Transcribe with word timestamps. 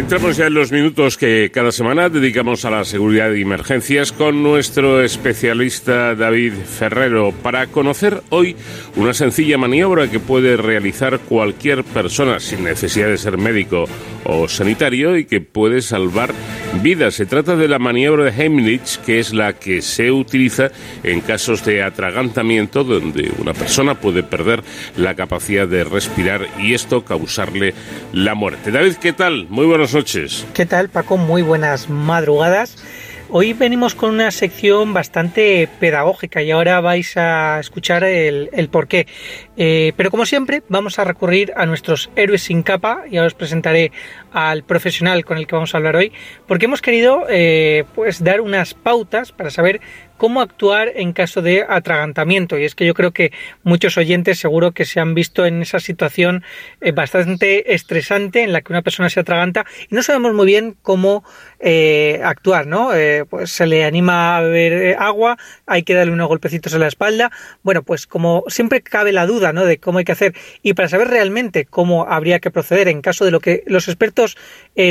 Entramos 0.00 0.38
ya 0.38 0.46
en 0.46 0.54
los 0.54 0.72
minutos 0.72 1.18
que 1.18 1.50
cada 1.52 1.70
semana 1.72 2.08
dedicamos 2.08 2.64
a 2.64 2.70
la 2.70 2.86
seguridad 2.86 3.30
de 3.30 3.42
emergencias 3.42 4.12
con 4.12 4.42
nuestro 4.42 5.02
especialista 5.02 6.14
David 6.14 6.54
Ferrero 6.54 7.32
para 7.32 7.66
conocer 7.66 8.22
hoy 8.30 8.56
una 8.96 9.12
sencilla 9.12 9.58
maniobra 9.58 10.10
que 10.10 10.18
puede 10.18 10.56
realizar 10.56 11.18
cualquier 11.18 11.84
persona 11.84 12.40
sin 12.40 12.64
necesidad 12.64 13.08
de 13.08 13.18
ser 13.18 13.36
médico 13.36 13.84
o 14.24 14.48
sanitario 14.48 15.18
y 15.18 15.26
que 15.26 15.42
puede 15.42 15.82
salvar 15.82 16.32
vidas. 16.82 17.14
Se 17.14 17.26
trata 17.26 17.56
de 17.56 17.68
la 17.68 17.78
maniobra 17.78 18.24
de 18.24 18.30
Heimlich, 18.30 18.98
que 19.00 19.18
es 19.18 19.32
la 19.32 19.52
que 19.54 19.82
se 19.82 20.10
utiliza 20.10 20.70
en 21.02 21.20
casos 21.20 21.64
de 21.64 21.82
atragantamiento 21.82 22.84
donde 22.84 23.32
una 23.38 23.52
persona 23.52 23.94
puede 23.94 24.22
perder 24.22 24.62
la 24.96 25.14
capacidad 25.14 25.68
de 25.68 25.84
respirar 25.84 26.46
y 26.58 26.74
esto 26.74 27.04
causarle 27.04 27.74
la 28.12 28.34
muerte. 28.34 28.70
David, 28.70 28.94
¿qué 28.94 29.12
tal? 29.12 29.46
Muy 29.48 29.66
buenas 29.66 29.94
noches. 29.94 30.46
¿Qué 30.54 30.66
tal, 30.66 30.88
Paco? 30.88 31.16
Muy 31.16 31.42
buenas 31.42 31.90
madrugadas. 31.90 32.76
Hoy 33.32 33.52
venimos 33.52 33.94
con 33.94 34.10
una 34.10 34.32
sección 34.32 34.92
bastante 34.92 35.68
pedagógica 35.78 36.42
y 36.42 36.50
ahora 36.50 36.80
vais 36.80 37.16
a 37.16 37.60
escuchar 37.60 38.02
el, 38.02 38.68
porqué. 38.72 39.06
Eh, 39.56 39.92
pero 39.96 40.10
como 40.10 40.26
siempre, 40.26 40.64
vamos 40.68 40.98
a 40.98 41.04
recurrir 41.04 41.52
a 41.54 41.64
nuestros 41.64 42.10
héroes 42.16 42.42
sin 42.42 42.64
capa 42.64 43.04
y 43.08 43.18
ahora 43.18 43.28
os 43.28 43.34
presentaré 43.34 43.92
al 44.32 44.64
profesional 44.64 45.24
con 45.24 45.38
el 45.38 45.46
que 45.46 45.54
vamos 45.54 45.72
a 45.72 45.78
hablar 45.78 45.94
hoy, 45.94 46.10
porque 46.48 46.64
hemos 46.64 46.82
querido 46.82 47.24
eh, 47.28 47.84
pues 47.94 48.24
dar 48.24 48.40
unas 48.40 48.74
pautas 48.74 49.30
para 49.30 49.50
saber 49.50 49.80
cómo 50.20 50.42
actuar 50.42 50.92
en 50.96 51.14
caso 51.14 51.40
de 51.40 51.64
atragantamiento. 51.66 52.58
Y 52.58 52.64
es 52.64 52.74
que 52.74 52.84
yo 52.84 52.92
creo 52.92 53.12
que 53.12 53.32
muchos 53.62 53.96
oyentes 53.96 54.38
seguro 54.38 54.72
que 54.72 54.84
se 54.84 55.00
han 55.00 55.14
visto 55.14 55.46
en 55.46 55.62
esa 55.62 55.80
situación 55.80 56.44
eh, 56.82 56.92
bastante 56.92 57.72
estresante 57.72 58.42
en 58.42 58.52
la 58.52 58.60
que 58.60 58.70
una 58.70 58.82
persona 58.82 59.08
se 59.08 59.20
atraganta 59.20 59.64
y 59.88 59.94
no 59.94 60.02
sabemos 60.02 60.34
muy 60.34 60.44
bien 60.44 60.76
cómo 60.82 61.24
eh, 61.58 62.20
actuar, 62.22 62.66
¿no? 62.66 62.94
Eh, 62.94 63.24
pues 63.30 63.50
se 63.50 63.66
le 63.66 63.82
anima 63.82 64.36
a 64.36 64.42
beber 64.42 64.94
agua, 64.98 65.38
hay 65.64 65.84
que 65.84 65.94
darle 65.94 66.12
unos 66.12 66.28
golpecitos 66.28 66.74
en 66.74 66.80
la 66.80 66.88
espalda. 66.88 67.30
Bueno, 67.62 67.82
pues 67.82 68.06
como 68.06 68.44
siempre 68.48 68.82
cabe 68.82 69.12
la 69.12 69.24
duda, 69.24 69.54
¿no? 69.54 69.64
De 69.64 69.78
cómo 69.78 70.00
hay 70.00 70.04
que 70.04 70.12
hacer 70.12 70.34
y 70.60 70.74
para 70.74 70.90
saber 70.90 71.08
realmente 71.08 71.64
cómo 71.64 72.06
habría 72.06 72.40
que 72.40 72.50
proceder 72.50 72.88
en 72.88 73.00
caso 73.00 73.24
de 73.24 73.30
lo 73.30 73.40
que 73.40 73.64
los 73.66 73.88
expertos 73.88 74.36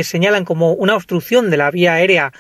señalan 0.02 0.44
como 0.44 0.74
una 0.74 0.96
obstrucción 0.96 1.52
de 1.52 1.58
la 1.58 1.70
vía 1.70 1.94
aérea 1.94 2.34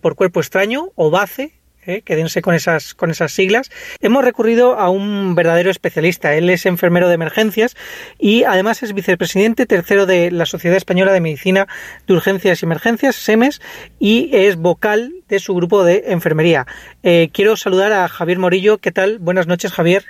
por 0.00 0.16
cuerpo 0.16 0.40
extraño 0.40 0.90
o 0.96 1.10
BACE, 1.10 1.52
¿eh? 1.86 2.02
quédense 2.02 2.42
con 2.42 2.54
esas, 2.54 2.94
con 2.94 3.10
esas 3.10 3.32
siglas, 3.32 3.70
hemos 4.00 4.24
recurrido 4.24 4.78
a 4.78 4.88
un 4.90 5.34
verdadero 5.34 5.70
especialista. 5.70 6.34
Él 6.34 6.50
es 6.50 6.66
enfermero 6.66 7.08
de 7.08 7.14
emergencias 7.14 7.76
y 8.18 8.44
además 8.44 8.82
es 8.82 8.94
vicepresidente 8.94 9.66
tercero 9.66 10.06
de 10.06 10.30
la 10.30 10.46
Sociedad 10.46 10.76
Española 10.76 11.12
de 11.12 11.20
Medicina 11.20 11.66
de 12.06 12.14
Urgencias 12.14 12.62
y 12.62 12.66
Emergencias, 12.66 13.16
SEMES, 13.16 13.60
y 13.98 14.30
es 14.32 14.56
vocal 14.56 15.12
de 15.28 15.38
su 15.38 15.54
grupo 15.54 15.84
de 15.84 16.04
enfermería. 16.08 16.66
Eh, 17.02 17.30
quiero 17.32 17.56
saludar 17.56 17.92
a 17.92 18.08
Javier 18.08 18.38
Morillo. 18.38 18.78
¿Qué 18.78 18.92
tal? 18.92 19.18
Buenas 19.18 19.46
noches, 19.46 19.72
Javier. 19.72 20.04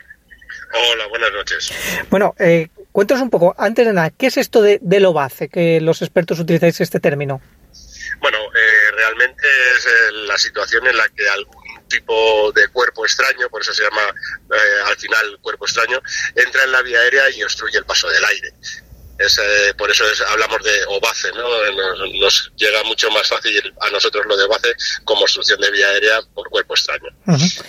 Hola, 0.72 1.06
buenas 1.08 1.32
noches. 1.32 1.72
Bueno, 2.10 2.34
eh, 2.38 2.68
cuéntanos 2.92 3.22
un 3.22 3.30
poco, 3.30 3.54
antes 3.58 3.86
de 3.86 3.92
nada, 3.92 4.10
¿qué 4.10 4.26
es 4.26 4.36
esto 4.36 4.62
de, 4.62 4.78
de 4.82 5.04
OVACE, 5.06 5.48
que 5.48 5.80
los 5.80 6.02
expertos 6.02 6.40
utilizáis 6.40 6.80
este 6.80 7.00
término? 7.00 7.40
Bueno, 8.20 8.38
eh, 8.38 8.90
realmente 8.96 9.42
es 9.76 9.86
eh, 9.86 10.12
la 10.26 10.38
situación 10.38 10.86
en 10.86 10.96
la 10.96 11.08
que 11.08 11.28
algún 11.28 11.63
tipo 11.98 12.52
de 12.52 12.68
cuerpo 12.68 13.04
extraño, 13.04 13.48
por 13.48 13.62
eso 13.62 13.72
se 13.72 13.82
llama 13.82 14.02
eh, 14.50 14.56
al 14.86 14.96
final 14.96 15.38
cuerpo 15.40 15.64
extraño, 15.66 16.00
entra 16.34 16.64
en 16.64 16.72
la 16.72 16.82
vía 16.82 16.98
aérea 17.00 17.30
y 17.30 17.42
obstruye 17.42 17.78
el 17.78 17.84
paso 17.84 18.08
del 18.08 18.24
aire. 18.24 18.52
Es, 19.18 19.40
por 19.78 19.88
eso 19.90 20.04
hablamos 20.28 20.60
de 20.64 20.72
OVACE, 20.88 21.30
¿no? 21.34 21.48
Nos, 22.18 22.52
llega 22.56 22.82
mucho 22.82 23.08
más 23.12 23.28
fácil 23.28 23.72
a 23.80 23.90
nosotros 23.90 24.26
lo 24.26 24.36
de 24.36 24.42
OVACE 24.44 24.74
como 25.04 25.20
obstrucción 25.22 25.60
de 25.60 25.70
vía 25.70 25.86
aérea 25.88 26.20
por 26.34 26.48
cuerpo 26.48 26.74
extraño. 26.74 27.10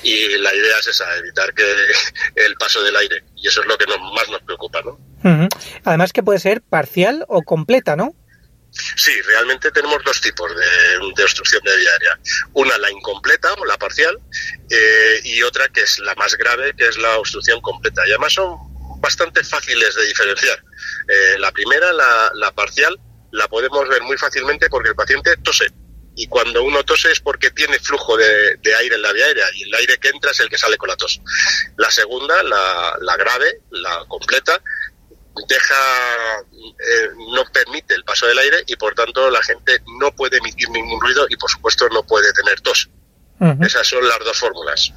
Y 0.02 0.38
la 0.40 0.56
idea 0.56 0.80
es 0.80 0.88
esa, 0.88 1.16
evitar 1.18 1.54
que 1.54 1.64
el 2.36 2.56
paso 2.56 2.82
del 2.82 2.96
aire. 2.96 3.24
Y 3.36 3.48
eso 3.48 3.62
es 3.62 3.68
lo 3.68 3.78
que 3.78 3.86
más 3.86 4.30
nos 4.30 4.42
preocupa, 4.42 4.82
¿no? 4.82 5.00
Además 5.84 6.14
que 6.14 6.24
puede 6.24 6.40
ser 6.40 6.62
parcial 6.62 7.26
o 7.28 7.44
completa, 7.44 7.96
¿no? 7.96 8.16
Sí, 8.96 9.22
realmente 9.22 9.72
tenemos 9.72 10.04
dos 10.04 10.20
tipos 10.20 10.52
de, 10.56 11.24
obstrucción 11.24 11.62
de 11.64 11.76
vía 11.78 11.92
aérea. 11.92 12.20
Una, 12.54 12.78
la 12.78 12.92
incompleta 12.92 13.54
o 13.54 13.66
la 13.66 13.78
parcial, 13.78 14.18
eh, 14.70 15.20
y 15.24 15.42
otra 15.44 15.70
que 15.70 15.82
es 15.82 16.00
la 16.00 16.14
más 16.16 16.36
grave, 16.36 16.74
que 16.78 16.88
es 16.88 16.98
la 16.98 17.18
obstrucción 17.18 17.62
completa. 17.62 18.06
Y 18.06 18.12
además 18.12 18.34
son 18.34 18.58
bastante 19.00 19.44
fáciles 19.44 19.96
de 19.96 20.06
diferenciar. 20.06 20.64
Eh, 21.08 21.36
la 21.40 21.52
primera, 21.52 21.94
la, 21.94 22.52
parcial, 22.54 23.00
la 23.32 23.48
podemos 23.48 23.88
ver 23.88 24.02
muy 24.02 24.18
fácilmente 24.18 24.70
porque 24.70 24.90
el 24.90 24.96
paciente 24.96 25.36
tose. 25.38 25.68
Y 26.18 26.28
cuando 26.28 26.64
uno 26.64 26.84
tose 26.84 27.12
es 27.12 27.20
porque 27.20 27.52
tiene 27.52 27.78
flujo 27.80 28.16
de, 28.16 28.58
aire 28.80 28.96
en 28.96 29.02
la 29.02 29.12
vía 29.12 29.26
aérea 29.26 29.46
y 29.54 29.64
el 29.64 29.74
aire 29.76 29.98
que 29.98 30.08
entra 30.08 30.32
es 30.32 30.40
el 30.40 30.50
que 30.50 30.58
sale 30.58 30.78
con 30.78 30.88
la 30.88 30.96
tos. 30.96 31.22
La 31.78 31.92
segunda, 31.92 32.42
la 32.44 33.18
grave, 33.18 33.62
la 33.72 34.06
completa, 34.08 34.62
deja, 35.48 35.76
eh, 36.52 37.10
no 37.34 37.44
permite 37.52 37.94
el 37.94 38.04
paso 38.04 38.26
del 38.28 38.38
aire 38.40 38.58
y 38.68 38.76
por 38.76 38.94
tanto 38.96 39.30
la 39.30 39.42
gente 39.44 39.80
no 40.00 40.12
puede 40.16 40.38
emitir 40.38 40.70
ningún 40.70 41.00
ruido 41.02 41.26
y 41.30 41.36
por 41.36 41.50
supuesto 41.50 41.88
no 41.90 42.04
puede 42.04 42.32
tener 42.34 42.62
tos. 42.62 42.90
Esas 43.62 43.86
son 43.86 44.08
las 44.08 44.20
dos 44.20 44.40
fórmulas. 44.40 44.94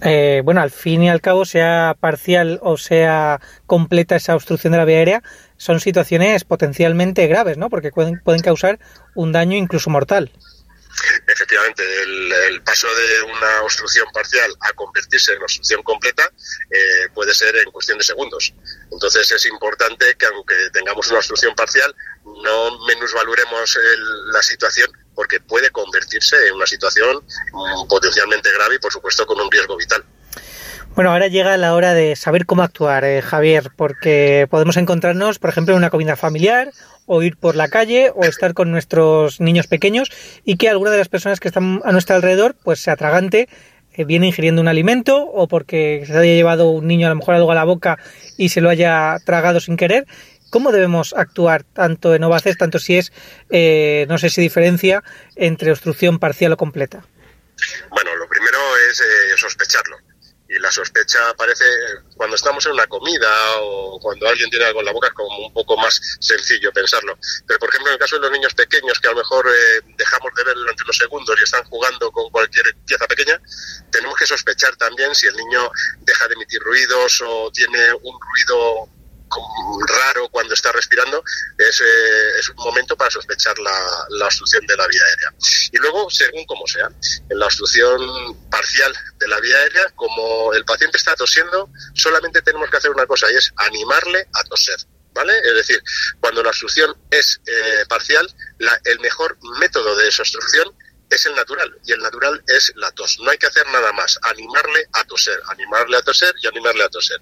Eh, 0.00 0.40
bueno, 0.44 0.62
al 0.62 0.70
fin 0.70 1.02
y 1.02 1.10
al 1.10 1.20
cabo, 1.20 1.44
sea 1.44 1.94
parcial 2.00 2.58
o 2.62 2.76
sea 2.76 3.40
completa 3.66 4.16
esa 4.16 4.34
obstrucción 4.34 4.72
de 4.72 4.78
la 4.78 4.84
vía 4.84 4.96
aérea, 4.96 5.22
son 5.58 5.78
situaciones 5.78 6.44
potencialmente 6.44 7.26
graves, 7.28 7.58
¿no? 7.58 7.70
Porque 7.70 7.90
pueden, 7.90 8.20
pueden 8.20 8.40
causar 8.40 8.80
un 9.14 9.30
daño 9.30 9.56
incluso 9.56 9.90
mortal. 9.90 10.32
Efectivamente, 11.26 11.82
el, 12.02 12.62
paso 12.62 12.86
de 12.94 13.22
una 13.22 13.62
obstrucción 13.62 14.06
parcial 14.12 14.54
a 14.60 14.72
convertirse 14.72 15.32
en 15.32 15.42
obstrucción 15.42 15.82
completa 15.82 16.30
eh, 16.70 17.08
puede 17.14 17.34
ser 17.34 17.56
en 17.56 17.70
cuestión 17.70 17.98
de 17.98 18.04
segundos. 18.04 18.54
Entonces 18.90 19.30
es 19.30 19.46
importante 19.46 20.14
que 20.16 20.26
aunque 20.26 20.54
tengamos 20.72 21.08
una 21.08 21.18
obstrucción 21.18 21.54
parcial, 21.54 21.94
no 22.24 22.78
menusvaloremos 22.86 23.78
la 24.32 24.42
situación 24.42 24.90
porque 25.14 25.40
puede 25.40 25.70
convertirse 25.70 26.48
en 26.48 26.54
una 26.54 26.66
situación 26.66 27.24
mm, 27.52 27.88
potencialmente 27.88 28.52
grave 28.52 28.76
y 28.76 28.78
por 28.78 28.92
supuesto 28.92 29.26
con 29.26 29.40
un 29.40 29.50
riesgo 29.50 29.76
vital. 29.76 30.04
Bueno, 30.94 31.10
ahora 31.10 31.28
llega 31.28 31.56
la 31.56 31.74
hora 31.74 31.94
de 31.94 32.16
saber 32.16 32.44
cómo 32.44 32.62
actuar, 32.62 33.04
eh, 33.04 33.22
Javier, 33.22 33.70
porque 33.76 34.46
podemos 34.50 34.76
encontrarnos, 34.76 35.38
por 35.38 35.48
ejemplo, 35.48 35.72
en 35.72 35.78
una 35.78 35.88
comida 35.88 36.16
familiar 36.16 36.70
o 37.06 37.22
ir 37.22 37.38
por 37.38 37.56
la 37.56 37.68
calle 37.68 38.12
o 38.14 38.24
estar 38.24 38.52
con 38.52 38.70
nuestros 38.70 39.40
niños 39.40 39.68
pequeños 39.68 40.10
y 40.44 40.58
que 40.58 40.68
alguna 40.68 40.90
de 40.90 40.98
las 40.98 41.08
personas 41.08 41.40
que 41.40 41.48
están 41.48 41.80
a 41.86 41.92
nuestro 41.92 42.16
alrededor 42.16 42.54
pues 42.62 42.80
se 42.80 42.90
atragante 42.90 43.48
eh, 43.94 44.04
viene 44.04 44.26
ingiriendo 44.26 44.60
un 44.60 44.68
alimento 44.68 45.24
o 45.24 45.48
porque 45.48 46.04
se 46.06 46.12
haya 46.12 46.34
llevado 46.34 46.68
un 46.68 46.86
niño 46.86 47.06
a 47.06 47.10
lo 47.10 47.16
mejor 47.16 47.36
algo 47.36 47.52
a 47.52 47.54
la 47.54 47.64
boca 47.64 47.98
y 48.36 48.50
se 48.50 48.60
lo 48.60 48.68
haya 48.68 49.16
tragado 49.24 49.60
sin 49.60 49.78
querer. 49.78 50.06
¿Cómo 50.50 50.72
debemos 50.72 51.14
actuar 51.14 51.62
tanto 51.62 52.14
en 52.14 52.22
ovaces, 52.22 52.58
tanto 52.58 52.78
si 52.78 52.98
es, 52.98 53.14
eh, 53.48 54.04
no 54.10 54.18
sé 54.18 54.28
si 54.28 54.42
diferencia 54.42 55.02
entre 55.36 55.70
obstrucción 55.70 56.18
parcial 56.18 56.52
o 56.52 56.58
completa? 56.58 57.02
Bueno, 57.88 58.14
lo 58.16 58.28
primero 58.28 58.58
es 58.90 59.02
sospecharlo 59.40 59.96
y 60.52 60.58
la 60.58 60.70
sospecha 60.70 61.30
aparece 61.30 61.64
cuando 62.14 62.36
estamos 62.36 62.64
en 62.66 62.72
una 62.72 62.86
comida 62.86 63.30
o 63.60 63.98
cuando 63.98 64.28
alguien 64.28 64.50
tiene 64.50 64.66
algo 64.66 64.80
en 64.80 64.86
la 64.86 64.92
boca 64.92 65.08
es 65.08 65.14
como 65.14 65.46
un 65.46 65.52
poco 65.54 65.78
más 65.78 65.98
sencillo 66.20 66.70
pensarlo. 66.72 67.18
Pero 67.46 67.58
por 67.58 67.70
ejemplo 67.70 67.88
en 67.88 67.94
el 67.94 67.98
caso 67.98 68.16
de 68.16 68.22
los 68.22 68.30
niños 68.30 68.52
pequeños 68.52 69.00
que 69.00 69.08
a 69.08 69.12
lo 69.12 69.16
mejor 69.16 69.46
eh, 69.48 69.80
dejamos 69.96 70.34
de 70.36 70.44
ver 70.44 70.54
durante 70.54 70.82
unos 70.82 70.96
segundos 70.96 71.40
y 71.40 71.44
están 71.44 71.64
jugando 71.64 72.12
con 72.12 72.30
cualquier 72.30 72.66
pieza 72.86 73.06
pequeña, 73.06 73.40
tenemos 73.90 74.14
que 74.14 74.26
sospechar 74.26 74.76
también 74.76 75.14
si 75.14 75.26
el 75.26 75.36
niño 75.36 75.70
deja 76.00 76.28
de 76.28 76.34
emitir 76.34 76.60
ruidos 76.60 77.22
o 77.26 77.50
tiene 77.50 77.94
un 78.02 78.18
ruido 78.20 78.88
raro 79.86 80.28
cuando 80.28 80.54
está 80.54 80.72
respirando, 80.72 81.22
es, 81.58 81.80
eh, 81.80 82.38
es 82.38 82.48
un 82.48 82.56
momento 82.56 82.96
para 82.96 83.10
sospechar 83.10 83.58
la, 83.58 84.24
obstrucción 84.26 84.66
de 84.66 84.76
la 84.76 84.86
vía 84.86 85.02
aérea. 85.04 85.34
Y 85.72 85.78
luego, 85.78 86.10
según 86.10 86.44
como 86.46 86.66
sea, 86.66 86.90
en 87.28 87.38
la 87.38 87.46
obstrucción 87.46 88.00
parcial 88.50 88.94
de 89.18 89.28
la 89.28 89.40
vía 89.40 89.56
aérea, 89.56 89.90
como 89.94 90.52
el 90.54 90.64
paciente 90.64 90.96
está 90.96 91.14
tosiendo, 91.14 91.70
solamente 91.94 92.42
tenemos 92.42 92.70
que 92.70 92.76
hacer 92.76 92.90
una 92.90 93.06
cosa 93.06 93.30
y 93.30 93.36
es 93.36 93.52
animarle 93.56 94.26
a 94.34 94.44
toser. 94.44 94.76
¿Vale? 95.14 95.38
Es 95.44 95.54
decir, 95.54 95.82
cuando 96.20 96.42
la 96.42 96.48
obstrucción 96.48 96.96
es 97.10 97.38
eh, 97.44 97.84
parcial, 97.86 98.26
la, 98.58 98.80
el 98.84 98.98
mejor 99.00 99.36
método 99.60 99.94
de 99.94 100.08
esa 100.08 100.22
obstrucción 100.22 100.74
es 101.14 101.26
el 101.26 101.34
natural 101.34 101.78
y 101.84 101.92
el 101.92 102.00
natural 102.00 102.42
es 102.46 102.72
la 102.76 102.90
tos. 102.92 103.18
No 103.20 103.30
hay 103.30 103.38
que 103.38 103.46
hacer 103.46 103.66
nada 103.68 103.92
más, 103.92 104.18
animarle 104.22 104.88
a 104.92 105.04
toser, 105.04 105.40
animarle 105.48 105.96
a 105.96 106.02
toser 106.02 106.34
y 106.42 106.46
animarle 106.46 106.84
a 106.84 106.88
toser. 106.88 107.20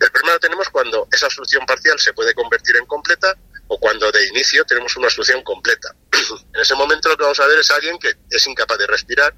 El 0.00 0.10
problema 0.10 0.34
lo 0.34 0.40
tenemos 0.40 0.68
cuando 0.70 1.08
esa 1.12 1.26
obstrucción 1.26 1.64
parcial 1.66 1.98
se 1.98 2.12
puede 2.12 2.34
convertir 2.34 2.76
en 2.76 2.86
completa 2.86 3.36
o 3.68 3.78
cuando 3.78 4.10
de 4.10 4.26
inicio 4.28 4.64
tenemos 4.64 4.96
una 4.96 5.06
obstrucción 5.06 5.42
completa. 5.42 5.94
en 6.54 6.60
ese 6.60 6.74
momento 6.74 7.08
lo 7.08 7.16
que 7.16 7.22
vamos 7.22 7.40
a 7.40 7.46
ver 7.46 7.58
es 7.58 7.70
alguien 7.70 7.98
que 7.98 8.14
es 8.30 8.46
incapaz 8.46 8.78
de 8.78 8.86
respirar, 8.86 9.34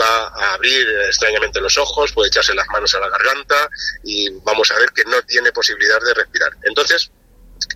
va 0.00 0.28
a 0.28 0.54
abrir 0.54 0.88
extrañamente 1.06 1.60
los 1.60 1.76
ojos, 1.76 2.12
puede 2.12 2.28
echarse 2.28 2.54
las 2.54 2.68
manos 2.68 2.94
a 2.94 3.00
la 3.00 3.08
garganta 3.08 3.68
y 4.04 4.30
vamos 4.44 4.70
a 4.70 4.78
ver 4.78 4.90
que 4.92 5.04
no 5.04 5.20
tiene 5.22 5.52
posibilidad 5.52 6.00
de 6.00 6.14
respirar. 6.14 6.52
Entonces, 6.62 7.10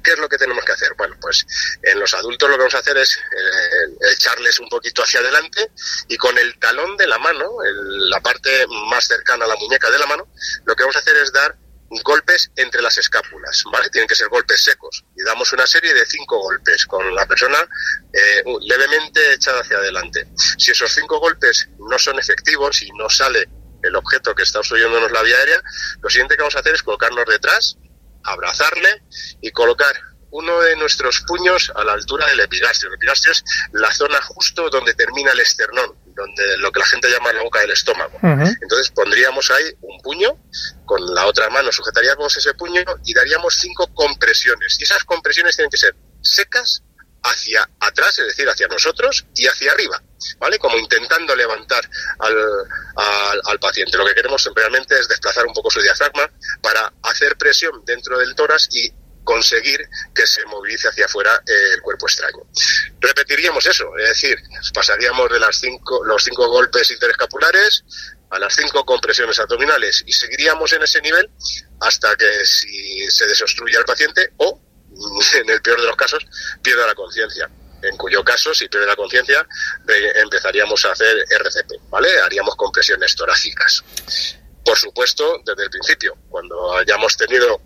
¿Qué 0.03 0.13
es 0.13 0.19
lo 0.19 0.29
que 0.29 0.39
tenemos 0.39 0.65
que 0.65 0.73
hacer? 0.73 0.95
Bueno, 0.97 1.17
pues 1.21 1.47
en 1.83 1.99
los 1.99 2.13
adultos 2.15 2.49
lo 2.49 2.57
que 2.57 2.63
vamos 2.63 2.75
a 2.75 2.79
hacer 2.79 2.97
es 2.97 3.17
eh, 3.17 4.13
echarles 4.13 4.59
un 4.61 4.69
poquito 4.69 5.03
hacia 5.03 5.21
adelante 5.21 5.71
y 6.09 6.17
con 6.17 6.37
el 6.39 6.59
talón 6.59 6.97
de 6.97 7.07
la 7.07 7.19
mano, 7.19 7.51
la 7.63 8.21
parte 8.21 8.67
más 8.89 9.07
cercana 9.07 9.45
a 9.45 9.49
la 9.49 9.57
muñeca 9.57 9.91
de 9.91 9.99
la 9.99 10.07
mano, 10.07 10.29
lo 10.65 10.75
que 10.75 10.83
vamos 10.83 10.97
a 10.97 11.01
hacer 11.01 11.17
es 11.17 11.33
dar 11.33 11.57
golpes 12.05 12.51
entre 12.57 12.83
las 12.83 12.99
escápulas, 12.99 13.63
¿vale? 13.73 13.89
Tienen 13.91 14.09
que 14.09 14.15
ser 14.15 14.29
golpes 14.29 14.63
secos. 14.63 15.05
Y 15.17 15.23
damos 15.23 15.53
una 15.53 15.67
serie 15.67 15.95
de 15.95 16.05
cinco 16.05 16.39
golpes 16.39 16.85
con 16.87 17.15
la 17.15 17.27
persona 17.27 17.67
eh, 18.13 18.45
levemente 18.63 19.35
echada 19.35 19.61
hacia 19.61 19.79
adelante. 19.79 20.29
Si 20.59 20.71
esos 20.71 20.93
cinco 20.93 21.19
golpes 21.19 21.69
no 21.79 21.99
son 21.99 22.19
efectivos 22.19 22.83
y 22.83 22.91
no 22.93 23.09
sale 23.09 23.49
el 23.83 23.97
objeto 23.97 24.35
que 24.35 24.43
está 24.43 24.59
obstruyéndonos 24.59 25.11
la 25.13 25.23
vía 25.23 25.37
aérea, 25.37 25.63
lo 26.03 26.11
siguiente 26.11 26.37
que 26.37 26.43
vamos 26.43 26.57
a 26.57 26.61
hacer 26.61 26.75
es 26.75 26.83
colocarnos 26.83 27.25
detrás, 27.27 27.77
abrazarle 28.25 29.03
y 29.41 29.51
colocar 29.51 29.95
uno 30.31 30.61
de 30.61 30.77
nuestros 30.77 31.23
puños 31.27 31.73
a 31.75 31.85
la 31.85 31.93
altura 31.93 32.27
del 32.27 32.41
epigastrio. 32.41 32.91
El 32.91 32.97
epigastrio 32.97 33.33
es 33.33 33.45
la 33.73 33.91
zona 33.93 34.21
justo 34.23 34.69
donde 34.69 34.95
termina 34.95 35.33
el 35.33 35.41
esternón, 35.41 35.97
donde 36.07 36.59
lo 36.59 36.71
que 36.71 36.81
la 36.81 36.87
gente 36.87 37.11
llama 37.11 37.33
la 37.33 37.43
boca 37.43 37.61
del 37.61 37.71
estómago. 37.71 38.19
Entonces 38.23 38.91
pondríamos 38.91 39.51
ahí 39.51 39.65
un 39.81 40.01
puño, 40.03 40.37
con 40.85 41.15
la 41.15 41.27
otra 41.27 41.49
mano 41.51 41.73
sujetaríamos 41.73 42.37
ese 42.37 42.55
puño 42.55 42.83
y 43.05 43.15
daríamos 43.15 43.55
cinco 43.55 43.93
compresiones. 43.95 44.77
Y 44.79 44.85
esas 44.85 45.05
compresiones 45.05 45.57
tienen 45.57 45.71
que 45.71 45.79
ser 45.79 45.97
secas 46.21 46.83
hacia 47.23 47.69
atrás, 47.81 48.19
es 48.19 48.27
decir, 48.29 48.49
hacia 48.49 48.69
nosotros 48.69 49.27
y 49.35 49.47
hacia 49.47 49.73
arriba, 49.73 50.03
¿vale? 50.39 50.59
Como 50.59 50.77
intentando 50.79 51.35
levantar 51.35 51.89
al, 52.19 52.37
al, 53.45 53.59
paciente. 53.59 53.97
Lo 53.97 54.07
que 54.07 54.15
queremos 54.15 54.49
realmente 54.55 54.99
es 54.99 55.09
desplazar 55.09 55.47
un 55.47 55.53
poco 55.53 55.71
su 55.71 55.81
diafragma 55.81 56.31
para 56.63 56.93
hacer 57.03 57.37
presión 57.37 57.85
dentro 57.85 58.19
del 58.19 58.35
tórax 58.35 58.69
y 58.73 58.93
conseguir 59.29 59.87
que 60.15 60.27
se 60.27 60.43
movilice 60.47 60.89
hacia 60.89 61.05
afuera 61.05 61.43
el 61.45 61.83
cuerpo 61.83 62.07
extraño. 62.07 62.39
Repetiríamos 62.99 63.67
eso, 63.67 63.85
es 63.99 64.09
decir, 64.09 64.39
pasaríamos 64.73 65.31
de 65.31 65.39
las 65.39 65.61
cinco, 65.61 66.03
los 66.03 66.25
cinco 66.25 66.49
golpes 66.49 66.91
interescapulares 66.91 67.85
a 68.31 68.39
las 68.39 68.55
cinco 68.55 68.87
compresiones 68.87 69.39
abdominales 69.39 70.03
y 70.07 70.15
seguiríamos 70.15 70.73
en 70.73 70.83
ese 70.83 71.03
nivel 71.03 71.31
hasta 71.81 72.17
que 72.17 72.47
si 72.47 73.11
se 73.11 73.27
desobstruye 73.27 73.77
el 73.77 73.85
paciente 73.85 74.33
o, 74.39 74.58
en 75.35 75.51
el 75.51 75.61
peor 75.63 75.81
de 75.81 75.87
los 75.87 75.97
casos, 75.97 76.27
pierda 76.63 76.87
la 76.87 76.95
conciencia 76.95 77.49
en 77.83 77.97
cuyo 77.97 78.25
caso, 78.25 78.53
si 78.55 78.69
pierde 78.69 78.87
la 78.87 78.97
conciencia, 78.97 79.47
empezaríamos 80.17 80.85
a 80.85 80.93
hacer 80.93 81.25
RCP, 81.31 81.89
¿vale? 81.91 82.09
Haríamos 82.21 82.57
compresiones 82.57 83.15
torácicas. 83.15 83.85
Por 84.65 84.77
supuesto, 84.77 85.41
desde 85.45 85.65
el 85.65 85.71
principio, 85.71 86.17
cuando 86.29 86.77
hayamos 86.77 87.17
tenido 87.17 87.61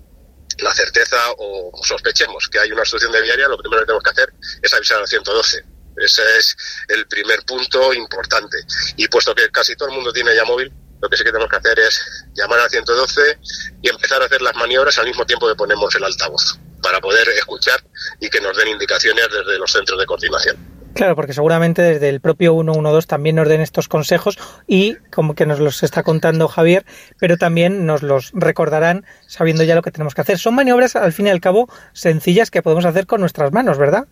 la 0.58 0.72
certeza 0.74 1.16
o 1.38 1.72
sospechemos 1.82 2.48
que 2.48 2.58
hay 2.58 2.70
una 2.70 2.82
obstrucción 2.82 3.10
de 3.12 3.22
viaria, 3.22 3.48
lo 3.48 3.56
primero 3.58 3.80
que 3.80 3.86
tenemos 3.86 4.02
que 4.02 4.10
hacer 4.10 4.32
es 4.60 4.74
avisar 4.74 5.00
al 5.00 5.08
112. 5.08 5.64
Ese 5.96 6.38
es 6.38 6.56
el 6.88 7.06
primer 7.06 7.42
punto 7.44 7.92
importante. 7.92 8.58
Y 8.96 9.08
puesto 9.08 9.34
que 9.34 9.50
casi 9.50 9.74
todo 9.76 9.88
el 9.88 9.94
mundo 9.94 10.12
tiene 10.12 10.34
ya 10.34 10.44
móvil, 10.44 10.72
lo 11.00 11.08
que 11.08 11.16
sí 11.16 11.24
que 11.24 11.30
tenemos 11.30 11.50
que 11.50 11.56
hacer 11.56 11.78
es 11.80 12.00
llamar 12.34 12.60
al 12.60 12.70
112 12.70 13.38
y 13.82 13.88
empezar 13.88 14.22
a 14.22 14.26
hacer 14.26 14.40
las 14.40 14.54
maniobras 14.54 14.96
al 14.98 15.06
mismo 15.06 15.26
tiempo 15.26 15.48
que 15.48 15.54
ponemos 15.54 15.92
el 15.96 16.04
altavoz, 16.04 16.58
para 16.82 17.00
poder 17.00 17.26
escuchar 17.30 17.80
y 18.20 18.28
que 18.28 18.40
nos 18.40 18.56
den 18.56 18.68
indicaciones 18.68 19.28
desde 19.30 19.58
los 19.58 19.70
centros 19.70 19.98
de 19.98 20.06
coordinación. 20.06 20.56
Claro, 20.94 21.16
porque 21.16 21.32
seguramente 21.32 21.80
desde 21.80 22.10
el 22.10 22.20
propio 22.20 22.52
112 22.52 23.06
también 23.06 23.36
nos 23.36 23.48
den 23.48 23.62
estos 23.62 23.88
consejos 23.88 24.38
y 24.66 24.96
como 25.10 25.34
que 25.34 25.46
nos 25.46 25.58
los 25.58 25.82
está 25.82 26.02
contando 26.02 26.48
Javier, 26.48 26.84
pero 27.18 27.38
también 27.38 27.86
nos 27.86 28.02
los 28.02 28.30
recordarán 28.34 29.06
sabiendo 29.26 29.64
ya 29.64 29.74
lo 29.74 29.82
que 29.82 29.90
tenemos 29.90 30.14
que 30.14 30.20
hacer. 30.20 30.38
Son 30.38 30.54
maniobras, 30.54 30.96
al 30.96 31.12
fin 31.12 31.28
y 31.28 31.30
al 31.30 31.40
cabo, 31.40 31.68
sencillas 31.94 32.50
que 32.50 32.62
podemos 32.62 32.84
hacer 32.84 33.06
con 33.06 33.20
nuestras 33.20 33.52
manos, 33.52 33.78
¿verdad? 33.78 34.06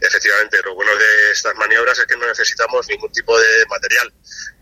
Efectivamente, 0.00 0.58
lo 0.64 0.74
bueno 0.74 0.90
de 0.96 1.32
estas 1.32 1.54
maniobras 1.56 1.98
es 1.98 2.06
que 2.06 2.16
no 2.16 2.26
necesitamos 2.26 2.88
ningún 2.88 3.12
tipo 3.12 3.38
de 3.38 3.66
material. 3.68 4.12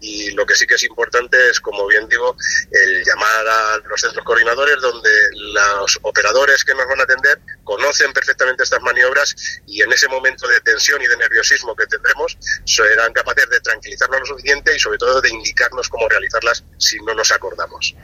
Y 0.00 0.31
lo 0.32 0.44
que 0.44 0.55
sí 0.55 0.67
que 0.67 0.75
es 0.75 0.82
importante 0.85 1.37
es, 1.50 1.61
como 1.61 1.87
bien 1.87 2.08
digo, 2.08 2.37
el 2.70 3.05
llamar 3.05 3.47
a 3.49 3.76
los 3.88 4.00
centros 4.00 4.25
coordinadores 4.25 4.81
donde 4.81 5.11
los 5.32 5.99
operadores 6.03 6.64
que 6.64 6.75
nos 6.75 6.87
van 6.87 7.00
a 7.00 7.05
atender 7.05 7.41
conocen 7.64 8.12
perfectamente 8.12 8.62
estas 8.62 8.82
maniobras 8.82 9.35
y 9.67 9.82
en 9.82 9.93
ese 9.93 10.08
momento 10.08 10.47
de 10.49 10.61
tensión 10.61 11.00
y 11.03 11.06
de 11.06 11.17
nerviosismo 11.17 11.75
que 11.75 11.87
tendremos 11.87 12.37
serán 12.64 13.12
capaces 13.12 13.49
de 13.49 13.61
tranquilizarnos 13.61 14.20
lo 14.20 14.26
suficiente 14.26 14.75
y 14.75 14.79
sobre 14.79 14.99
todo 14.99 15.20
de 15.20 15.31
indicarnos 15.31 15.88
cómo 15.88 16.08
realizarlas 16.08 16.64
si 16.79 16.99
no 17.00 17.14
nos 17.14 17.32
acordamos. 17.32 17.94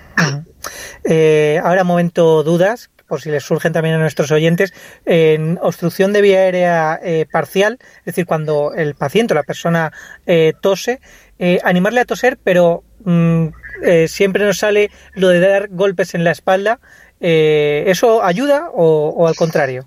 Eh, 1.04 1.60
ahora 1.64 1.84
momento 1.84 2.42
dudas, 2.42 2.90
por 3.12 3.20
si 3.20 3.30
les 3.30 3.44
surgen 3.44 3.74
también 3.74 3.96
a 3.96 3.98
nuestros 3.98 4.30
oyentes, 4.30 4.72
en 5.04 5.58
obstrucción 5.60 6.14
de 6.14 6.22
vía 6.22 6.38
aérea 6.38 6.98
eh, 7.02 7.26
parcial, 7.30 7.78
es 7.98 8.04
decir, 8.06 8.24
cuando 8.24 8.72
el 8.74 8.94
paciente 8.94 9.34
o 9.34 9.36
la 9.36 9.42
persona 9.42 9.92
eh, 10.24 10.54
tose, 10.62 10.98
eh, 11.38 11.60
animarle 11.62 12.00
a 12.00 12.06
toser, 12.06 12.38
pero 12.42 12.84
mm, 13.04 13.48
siempre 14.06 14.46
nos 14.46 14.56
sale 14.56 14.90
lo 15.12 15.28
de 15.28 15.40
dar 15.40 15.68
golpes 15.68 16.14
en 16.14 16.24
la 16.24 16.30
espalda. 16.30 16.80
¿Eso 17.20 18.24
ayuda 18.24 18.70
o, 18.72 19.28
al 19.28 19.36
contrario? 19.36 19.86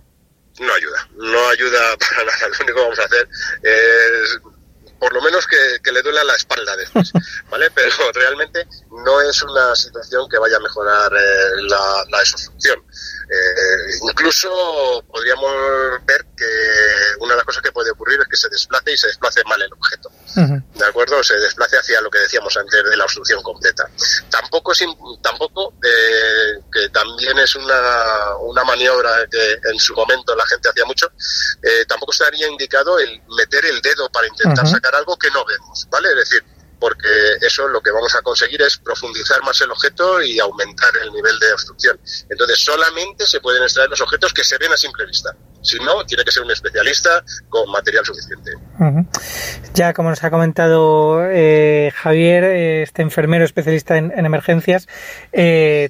No 0.60 0.72
ayuda, 0.72 1.10
no 1.18 1.50
ayuda 1.50 1.80
para 2.00 2.26
nada. 2.26 2.48
Lo 2.48 2.64
único 2.64 2.76
que 2.76 2.82
vamos 2.84 3.00
a 3.00 3.06
hacer 3.06 3.28
es 3.64 4.40
por 5.06 5.14
lo 5.14 5.22
menos 5.22 5.46
que, 5.46 5.92
le 5.92 6.02
duela 6.02 6.24
la 6.24 6.34
espalda 6.34 6.76
después, 6.76 7.14
¿vale? 7.52 7.70
Pero 7.70 8.12
realmente 8.12 8.68
no 9.06 9.22
es 9.22 9.40
una 9.44 9.76
situación 9.76 10.28
que 10.28 10.40
vaya 10.40 10.58
a 10.58 10.60
mejorar 10.60 11.12
la, 11.12 12.06
la 12.10 12.22
eh, 12.24 14.00
incluso 14.02 15.06
podríamos 15.08 15.54
ver 16.08 16.26
que 16.36 16.46
una 17.20 17.34
de 17.34 17.38
las 17.38 17.46
cosas 17.46 17.62
que 17.62 17.72
puede 17.72 17.92
ocurrir 17.92 18.20
es 18.20 18.28
que 18.28 18.36
se 18.36 18.50
desplace 18.50 18.94
y 18.94 18.98
se 18.98 19.08
desplace 19.08 19.44
mal 19.44 19.62
el 19.62 19.74
objeto. 19.74 20.10
¿De 20.76 20.86
acuerdo? 20.86 21.24
Se 21.24 21.36
desplace 21.40 21.78
hacia 21.78 22.02
lo 22.02 22.10
que 22.10 22.20
decíamos 22.20 22.56
antes 22.58 22.84
de 22.84 22.98
la 22.98 23.06
obstrucción 23.06 23.42
completa. 23.42 23.90
Tampoco 24.30 24.74
es 24.74 24.84
tampoco 25.22 25.74
eh, 25.82 26.60
que 26.72 26.90
también 26.90 27.38
es 27.40 27.56
una, 27.56 28.36
una 28.42 28.64
maniobra 28.66 29.26
que 29.32 29.58
en 29.72 29.80
su 29.80 29.94
momento 29.96 30.36
la 30.36 30.46
gente 30.46 30.70
hacía 30.70 30.84
mucho, 30.84 31.10
eh, 31.64 31.86
tampoco 31.88 32.12
estaría 32.12 32.50
indicado 32.50 33.00
el 33.00 33.22
meter 33.38 33.66
el 33.66 33.82
dedo 33.82 34.10
para 34.10 34.28
intentar 34.28 34.68
sacar 34.68 34.94
algo 34.96 35.16
que 35.18 35.32
no 35.32 35.46
vemos, 35.46 35.88
¿vale? 35.90 36.10
Es 36.10 36.16
decir, 36.18 36.44
porque 36.80 37.10
eso 37.42 37.68
lo 37.68 37.82
que 37.82 37.92
vamos 37.92 38.14
a 38.16 38.22
conseguir 38.22 38.62
es 38.62 38.78
profundizar 38.78 39.42
más 39.44 39.60
el 39.62 39.72
objeto 39.72 40.22
y 40.22 40.40
aumentar 40.40 40.92
el 41.02 41.12
nivel 41.12 41.38
de 41.40 41.54
obstrucción. 41.54 42.00
Entonces, 42.30 42.60
solamente 42.60 43.26
se 43.26 43.40
pueden 43.40 43.64
extraer 43.64 43.90
los 43.90 44.02
objetos 44.02 44.34
que 44.34 44.44
se 44.44 44.58
ven 44.58 44.72
a 44.72 44.78
simple 44.78 45.06
vista. 45.06 45.36
Si 45.62 45.80
no, 45.80 46.06
tiene 46.06 46.24
que 46.24 46.32
ser 46.32 46.44
un 46.44 46.52
especialista 46.52 47.24
con 47.50 47.70
material 47.72 48.06
suficiente. 48.06 48.52
Ya, 49.74 49.94
como 49.94 50.10
nos 50.10 50.24
ha 50.24 50.30
comentado 50.30 51.26
eh, 51.26 51.92
Javier, 51.96 52.44
este 52.44 53.02
enfermero 53.02 53.46
especialista 53.46 53.98
en, 53.98 54.26
emergencias, 54.26 54.88
eh, 55.32 55.90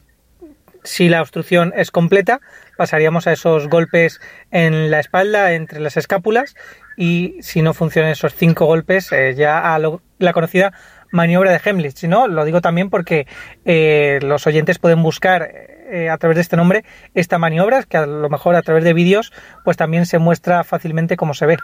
si 0.84 1.10
la 1.10 1.22
obstrucción 1.22 1.74
es 1.76 1.92
completa, 1.92 2.40
pasaríamos 2.78 3.28
a 3.28 3.34
esos 3.34 3.68
golpes 3.68 4.20
en 4.52 4.92
la 4.92 5.00
espalda, 5.00 5.54
entre 5.54 5.80
las 5.80 5.98
escápulas, 5.98 6.56
y 6.98 7.38
si 7.42 7.62
no 7.62 7.74
funcionan 7.74 8.12
esos 8.12 8.34
cinco 8.34 8.66
golpes, 8.66 9.12
eh, 9.12 9.34
ya 9.36 9.74
a 9.74 9.80
la 9.80 10.34
conocida 10.34 10.74
maniobra 11.12 11.52
de 11.52 11.62
Hemlich. 11.64 11.98
Si 11.98 12.08
no, 12.08 12.28
lo 12.28 12.46
digo 12.46 12.62
también 12.62 12.90
porque 12.90 13.28
eh, 13.66 14.20
los 14.22 14.46
oyentes 14.48 14.80
pueden 14.80 15.02
buscar 15.02 15.50
eh, 15.92 16.10
a 16.10 16.18
través 16.18 16.36
de 16.36 16.42
este 16.42 16.58
nombre 16.58 16.84
esta 17.14 17.38
maniobra, 17.38 17.84
que 17.84 17.98
a 17.98 18.06
lo 18.06 18.30
mejor 18.30 18.56
a 18.56 18.62
través 18.62 18.84
de 18.84 18.94
vídeos 18.94 19.32
pues 19.64 19.78
también 19.78 20.06
se 20.06 20.20
muestra 20.20 20.64
fácilmente 20.64 21.18
cómo 21.18 21.34
se 21.34 21.46
ve. 21.46 21.58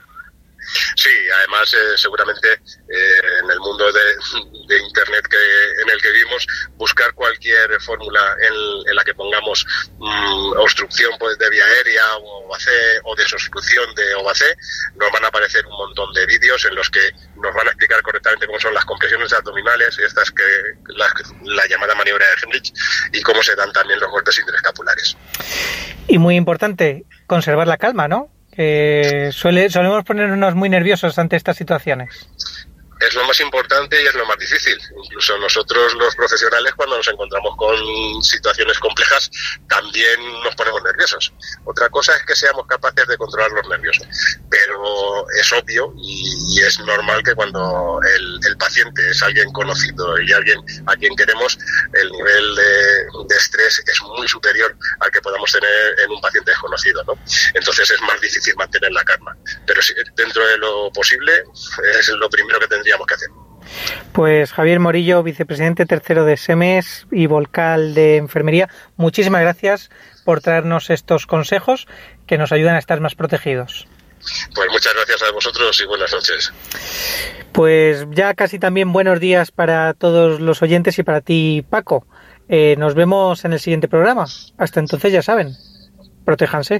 Sí, 0.96 1.10
además 1.38 1.74
eh, 1.74 1.98
seguramente 1.98 2.53
eh, 2.53 3.22
en 3.44 3.51
el 3.51 3.60
mundo 3.60 3.91
de, 3.91 4.01
Internet 4.72 5.27
que, 5.30 5.82
en 5.82 5.89
el 5.89 6.01
que 6.01 6.12
vivimos, 6.12 6.48
buscar 6.75 7.13
cualquier 7.13 7.80
fórmula 7.82 8.36
en, 8.41 8.96
la 8.96 9.03
que 9.03 9.13
pongamos 9.13 9.65
mm, 9.98 10.53
obstrucción 10.58 11.12
pues, 11.20 11.38
de 11.38 11.50
vía 11.50 11.65
aérea 11.65 12.03
o 13.03 13.15
desobstrucción 13.15 13.94
de 13.96 14.15
OAC, 14.15 14.41
nos 14.96 15.12
van 15.12 15.25
a 15.25 15.27
aparecer 15.27 15.65
un 15.65 15.74
montón 15.74 16.13
de 16.13 16.25
vídeos 16.25 16.63
en 16.65 16.75
los 16.75 16.89
que 16.89 17.12
nos 17.36 17.53
van 17.53 17.68
a 17.68 17.72
explicar 17.72 18.01
correctamente 18.01 18.48
cómo 18.48 18.60
son 18.60 18.74
las 18.74 18.86
compresiones 18.86 19.34
abdominales, 19.34 19.98
estas 20.00 20.32
que 20.32 20.44
la, 20.88 21.12
la 21.44 21.68
llamada 21.68 21.96
maniobra 21.96 22.25
de 22.27 22.34
Hemlich 22.44 22.74
y 23.12 23.22
cómo 23.22 23.41
se 23.44 23.56
dan 23.56 23.72
también 23.74 24.00
los 24.00 24.10
golpes 24.10 24.38
interescapulares. 24.39 25.18
Y 26.08 26.18
muy 26.18 26.36
importante, 26.36 27.06
conservar 27.27 27.68
la 27.68 27.77
calma, 27.77 28.08
¿no? 28.08 28.32
Suele, 29.31 29.70
solemos 29.70 30.03
ponernos 30.03 30.55
muy 30.55 30.70
nerviosos 30.70 31.17
ante 31.17 31.36
estas 31.36 31.58
situaciones. 31.58 32.27
Es 33.01 33.15
lo 33.15 33.25
más 33.25 33.39
importante 33.39 34.01
y 34.01 34.05
es 34.05 34.13
lo 34.13 34.25
más 34.25 34.38
difícil. 34.38 34.77
Incluso 35.03 35.38
nosotros 35.39 35.93
los 35.96 36.15
profesionales 36.15 36.74
cuando 36.75 36.98
nos 36.98 37.08
encontramos 37.08 37.55
con 37.58 38.24
situaciones 38.24 38.77
complejas 38.79 39.29
también 39.67 40.20
nos 40.43 40.55
ponemos 40.55 40.84
nerviosos. 40.84 41.34
Otra 41.65 41.89
cosa 41.89 42.15
es 42.15 42.24
que 42.24 42.36
seamos 42.36 42.67
capaces 42.67 43.08
de 43.08 43.17
controlar 43.17 43.51
los 43.51 43.67
nervios. 43.67 43.98
Pero 44.50 45.25
es 45.31 45.51
obvio 45.51 45.93
y, 45.98 46.62
es 46.62 46.79
normal 46.81 47.24
que 47.24 47.34
cuando 47.34 48.00
el, 48.15 48.58
paciente 48.58 49.10
es 49.10 49.24
alguien 49.24 49.51
conocido 49.51 50.22
y 50.22 50.31
alguien 50.31 50.60
a 50.86 50.96
quien 50.96 51.15
queremos, 51.15 51.58
el 51.93 52.12
nivel 52.12 52.55
de, 52.55 53.36
estrés 53.36 53.81
es 53.88 54.01
muy 54.03 54.27
superior 54.27 54.77
al 55.00 55.10
que 55.10 55.22
podamos 55.22 55.51
tener 55.51 56.00
en 56.05 56.12
un 56.12 56.22
paciente 56.22 56.51
desconocido. 56.51 57.03
¿no? 57.05 57.13
Entonces 57.55 57.89
es 57.89 58.01
más 58.01 58.22
difícil 58.22 58.53
mantener 58.55 58.91
la 58.91 59.03
calma. 59.03 59.36
Pero 59.65 59.81
dentro 60.15 60.46
de 60.46 60.58
lo 60.60 60.91
posible 60.91 61.43
es 62.00 62.10
lo 62.10 62.29
primero 62.29 62.60
que 62.60 62.67
tendríamos 62.91 63.07
que 63.07 63.13
hacer. 63.13 63.29
Pues 64.12 64.51
Javier 64.51 64.79
Morillo, 64.79 65.24
vicepresidente 65.24 65.86
tercero 65.86 66.25
de 66.25 66.36
SEMES 66.36 67.07
y 67.12 67.27
Volcal 67.27 67.93
de 67.93 68.17
Enfermería, 68.17 68.69
muchísimas 68.98 69.41
gracias 69.41 69.89
por 70.25 70.41
traernos 70.41 70.89
estos 70.89 71.25
consejos 71.25 71.88
que 72.27 72.38
nos 72.38 72.51
ayudan 72.51 72.75
a 72.75 72.79
estar 72.79 73.00
más 73.00 73.15
protegidos. 73.15 73.88
Pues 74.53 74.69
muchas 74.71 74.93
gracias 74.93 75.24
a 75.24 75.31
vosotros 75.31 75.81
y 75.81 75.86
buenas 75.86 76.12
noches. 76.12 76.53
Pues 77.51 78.05
ya 78.12 78.33
casi 78.33 78.60
también 78.60 78.93
buenos 78.93 79.19
días 79.19 79.51
para 79.51 79.93
todos 79.93 80.39
los 80.39 80.62
oyentes 80.62 81.00
y 81.00 81.03
para 81.03 81.21
ti, 81.21 81.65
Paco. 81.67 82.05
Eh, 82.48 82.75
nos 82.77 82.93
vemos 82.93 83.45
en 83.45 83.53
el 83.53 83.60
siguiente 83.60 83.88
programa. 83.88 84.25
Hasta 84.57 84.79
entonces 84.79 85.12
ya 85.12 85.21
saben, 85.21 85.55
protéjanse. 86.25 86.79